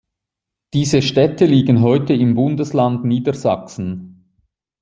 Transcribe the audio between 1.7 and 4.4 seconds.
heute im Bundesland Niedersachsen.